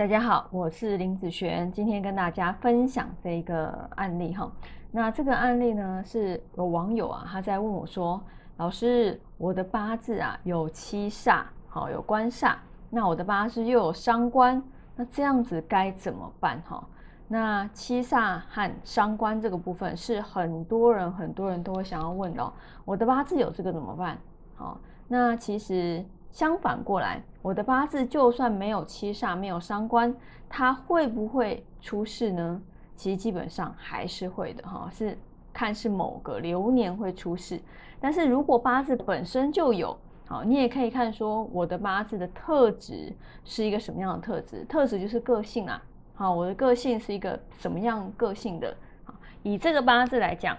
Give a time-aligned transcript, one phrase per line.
[0.00, 4.50] 大家好，我是林子璇，今天跟大家分享这个案例哈。
[4.90, 8.18] 那这个案例呢，是有网友啊，他在问我说
[8.56, 12.54] ：“老师，我的八字啊有七煞，好有官煞，
[12.88, 14.62] 那我的八字又有伤官，
[14.96, 16.82] 那这样子该怎么办？”哈，
[17.28, 22.52] 那七煞和伤官这个部分是很多人很多人都会想要问的。
[22.86, 24.16] 我的八字有这个怎么办？
[24.54, 26.02] 好，那其实。
[26.30, 30.14] 相反过来，我的八字就算没有七煞、没有伤官，
[30.48, 32.60] 它会不会出事呢？
[32.94, 35.18] 其实基本上还是会的哈，是
[35.52, 37.60] 看是某个流年会出事。
[37.98, 43.12] 但是如果八字本身就有，好，你也可以看说我的八字的特质
[43.44, 44.64] 是一个什么样的特质？
[44.66, 45.82] 特质就是个性啊，
[46.14, 48.76] 好，我的个性是一个什么样个性的？
[49.04, 50.56] 好，以这个八字来讲，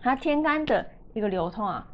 [0.00, 1.86] 它天干的一个流通啊。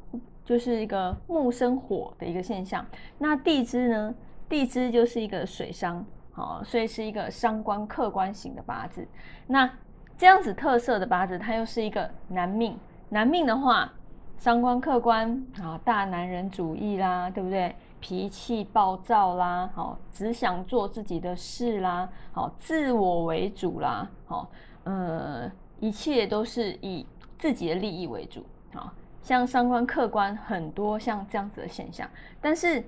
[0.44, 2.84] 就是一个木生火的一个现象，
[3.18, 4.14] 那地支呢？
[4.48, 9.06] 地支就是一个水伤，好，所以是一个伤官客观型的八字。
[9.46, 9.70] 那
[10.18, 12.76] 这样子特色的八字，它又是一个男命。
[13.08, 13.90] 男命的话，
[14.36, 17.74] 伤官客观，啊，大男人主义啦，对不对？
[18.00, 24.50] 脾气暴躁啦，好，只想做自己的事啦，好，自我为主啦，好，
[24.84, 27.06] 呃，一切都是以
[27.38, 28.92] 自己的利益为主，好。
[29.22, 32.08] 像三观、客观很多像这样子的现象，
[32.40, 32.84] 但是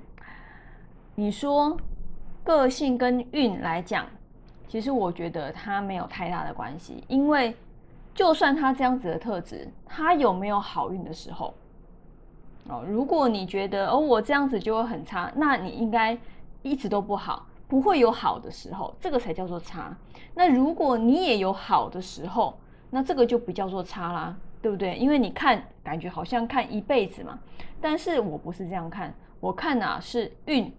[1.14, 1.76] 你说
[2.42, 4.06] 个性跟运来讲，
[4.66, 7.56] 其实我觉得它没有太大的关系，因为
[8.14, 11.54] 就算他这样子的特质，他有没有好运的时候？
[12.68, 16.16] 哦，如果你觉得哦我这样子就会很差，那你应该
[16.62, 19.96] 一直都不好，不会有好的时候，这个才叫做差。
[20.34, 22.58] 那如果你也有好的时候，
[22.90, 24.36] 那这个就不叫做差啦。
[24.64, 24.96] 对不对？
[24.96, 27.38] 因为你看，感觉好像看一辈子嘛，
[27.82, 30.72] 但是我不是这样看，我看啊是运，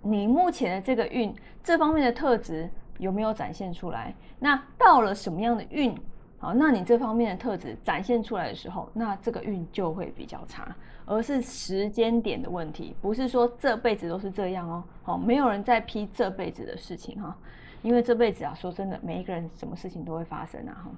[0.00, 2.66] 你目前的这个运这方面的特质
[2.96, 4.14] 有没有展现出来？
[4.38, 5.94] 那到了什么样的运，
[6.38, 14.82] 好，那你这方面的特质展现出来的时候，那这个运就会比较差，而是时间点的问题，不是说这辈子都是这样哦。
[15.02, 17.36] 好，没有人在批这辈子的事情哈，
[17.82, 20.90] 因为这辈子啊，说真的，每一个人什么事情都会发生啊哈。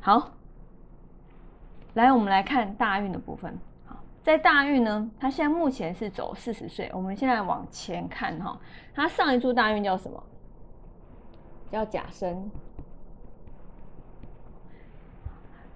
[0.00, 0.32] 好。
[1.96, 3.58] 来，我们来看大运的部分。
[3.86, 6.90] 好，在大运呢，它现在目前是走四十岁。
[6.92, 8.60] 我们现在往前看哈，
[8.94, 10.22] 它上一柱大运叫什么？
[11.70, 12.50] 叫甲申。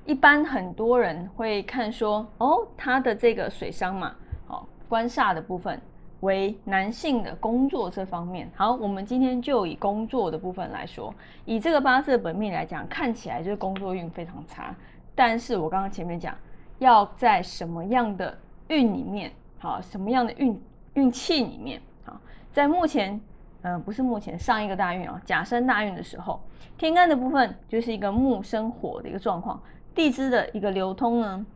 [0.05, 4.15] 一般很多人会看说，哦，他的这个水伤嘛，
[4.47, 5.81] 好，官煞的部分
[6.21, 8.47] 为男性的工作这方面。
[8.55, 11.15] 好，我们今天就以工作的部分来说，
[11.47, 14.75] 以这个八字的本命来讲，看起来就是工作运非常差。
[15.15, 16.35] 但是我刚刚前面讲，
[16.79, 18.39] 要在什么样的
[18.69, 20.61] 运里面，好，什么样的运
[20.95, 22.19] 运气里面，好，
[22.53, 23.21] 在目前，
[23.63, 26.41] 嗯，不是目前上一个大运啊，甲申大运的时候，
[26.79, 29.61] 天干的部分就是一个木生火的一个状况，
[29.95, 31.47] 地支的一个流通呢，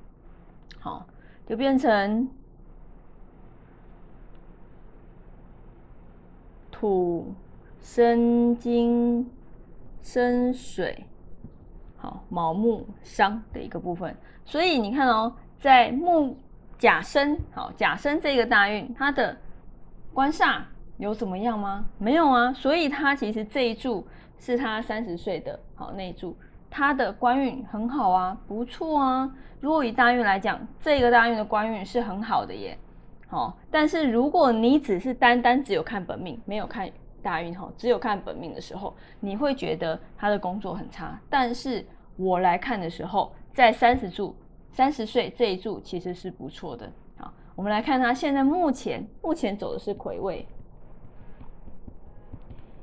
[0.79, 1.07] 好，
[1.47, 2.29] 就变成
[6.71, 7.33] 土
[7.81, 9.31] 生金
[10.03, 11.07] 生水。
[12.05, 16.37] 好卯木伤的一个部分，所以你看哦，在木
[16.77, 19.35] 甲申，好甲申这个大运，它的
[20.13, 20.61] 官煞
[20.99, 21.87] 有怎么样吗？
[21.97, 24.07] 没有啊，所以它其实这一柱
[24.39, 26.37] 是他三十岁的好那一柱，
[26.69, 29.35] 他的官运很好啊，不错啊。
[29.61, 32.77] 如果以大运来讲，这个大运的官运是很好的耶，
[33.29, 33.57] 好。
[33.71, 36.87] 但是如果你只是单单只有看本命，没有看
[37.25, 41.85] 大运哈，只有看本命的时候，你会觉得他的工作很差，但是。
[42.17, 44.37] 我来看的时候，在三十柱、
[44.71, 46.89] 三十岁这一柱其实是不错的。
[47.17, 50.47] 好，我们来看他现在目前目前走的是魁位。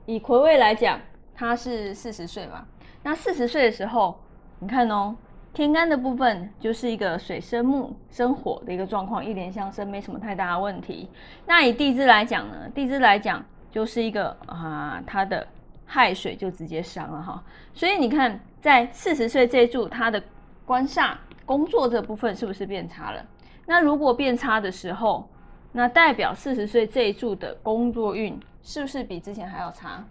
[0.06, 1.00] 以魁位来讲，
[1.34, 2.68] 他是四十岁嘛？
[3.04, 4.20] 那四十岁的时候，
[4.60, 5.16] 你看哦，
[5.54, 11.10] 天干的部分就是一个水生木生火的一个状况，一连相生，没什么太大的问题。
[11.46, 12.70] 那以地支来讲呢？
[12.76, 13.42] 地支来讲
[13.72, 15.48] 就是一个啊，它的。
[15.94, 20.24] 亥水就直接伤了哈，所以你看，在四十岁这一柱，他的
[20.66, 23.22] 官煞工作这部分是不是变差了？
[23.66, 25.30] 那如果变差的时候，
[25.74, 30.02] 那代表四十岁这一柱的工作运是不是比之前还要差？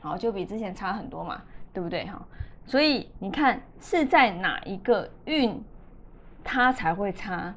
[0.00, 1.42] 好，就比之前差很多嘛，
[1.74, 2.26] 对不对哈？
[2.64, 5.62] 所以你看是在哪一个运，
[6.42, 7.54] 它才会差？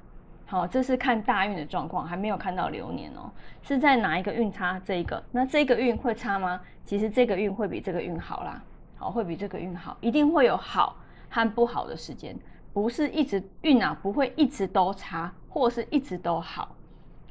[0.51, 3.31] 好，这是看大运的状况，还没有看到流年哦。
[3.61, 4.77] 是在哪一个运差？
[4.83, 6.59] 这一个，那这个运会差吗？
[6.83, 8.61] 其实这个运会比这个运好啦。
[8.97, 10.97] 好，会比这个运好，一定会有好
[11.29, 12.37] 和不好的时间，
[12.73, 16.75] 不是一直运啊，不会一直都差，或是一直都好。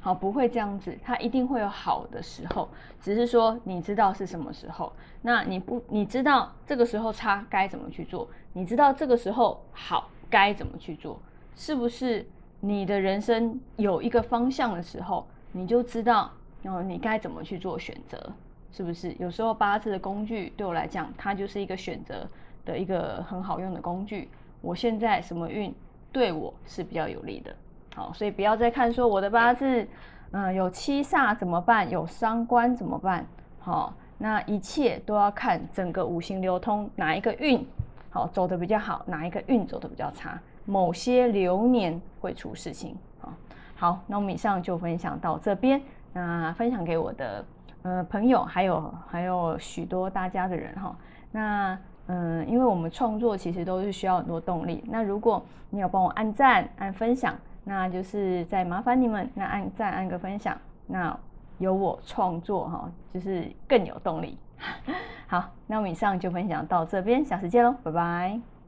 [0.01, 2.71] 好，不会这样子，它一定会有好的时候，
[3.03, 4.91] 只是说你知道是什么时候。
[5.21, 8.27] 那你不，你知道这个时候差该怎么去做？
[8.55, 11.21] 你知道这个时候好该怎么去做？
[11.55, 12.27] 是不是
[12.61, 16.31] 你的人生有一个方向的时候，你就知道，
[16.63, 18.33] 然后你该怎么去做选择？
[18.73, 19.13] 是不是？
[19.19, 22.29] 有时候八字的工具对我来讲，它就是一个选择
[22.65, 24.29] 的一个很好用的工具。
[24.61, 25.75] 我现在什么运
[26.13, 27.55] 对我是比较有利的？
[27.95, 29.89] 好，所以不要再看说我的八字，
[30.31, 31.91] 嗯，有七煞怎么办？
[31.91, 33.27] 有伤官怎么办？
[33.59, 37.67] 好，那一切都要看整个五行流通，哪一个运
[38.11, 42.97] 好走的比较好，哪一个运走的比较差，某些流年会出事情。
[43.21, 43.33] 好，
[43.77, 45.81] 好，那我们以上就分享到这边，
[46.13, 47.45] 那分享给我的
[47.83, 50.97] 呃朋友，还有还有许多大家的人哈。
[51.31, 54.83] 那嗯，因为我们创作其实都是需要很多动力。
[54.89, 57.35] 那如果你有帮我按赞、按分享。
[57.63, 61.17] 那就是再麻烦你们，那按赞按个分享，那
[61.59, 64.39] 有我创作哈，就是更有动力。
[65.29, 68.60] 好，那我们以上就分享到这边，下次见喽，拜拜。